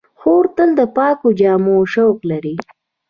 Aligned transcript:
خور 0.19 0.45
تل 0.55 0.69
د 0.79 0.81
پاکو 0.95 1.27
جامو 1.39 1.77
شوق 1.93 2.17
لري. 2.31 2.55